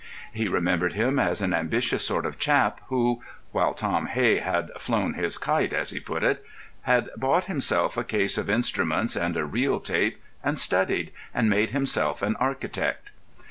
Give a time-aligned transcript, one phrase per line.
[0.33, 5.13] He remembered him as an ambitious sort of chap, who (while Tom Hey had "flown
[5.13, 6.43] his kite," as he put it)
[6.89, 11.69] had bought himself a case of instruments and a reel tape, and studied, and made
[11.69, 13.11] himself an architect.